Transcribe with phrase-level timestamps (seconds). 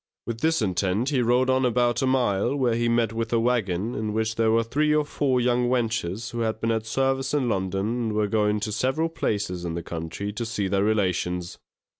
[0.25, 3.93] With this intent he rode on about a mile, when he met with a waggon,
[3.93, 7.85] in which were three or four young wenches, who had been at service in London
[7.87, 11.59] and were going to several places in the country to see their relations.